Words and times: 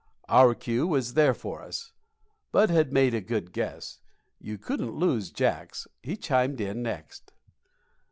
Our 0.27 0.55
cue 0.55 0.87
was 0.87 1.13
there 1.13 1.35
for 1.35 1.61
us. 1.61 1.93
Bud 2.51 2.71
had 2.71 2.91
made 2.91 3.13
a 3.13 3.21
good 3.21 3.53
guess. 3.53 3.99
You 4.39 4.57
couldn't 4.57 4.95
lose 4.97 5.29
Jacks. 5.29 5.85
He 6.01 6.17
chimed 6.17 6.59
in 6.59 6.81
next. 6.81 7.33